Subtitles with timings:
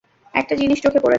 [0.33, 1.09] একটা জিনিস চোখে পড়েছে।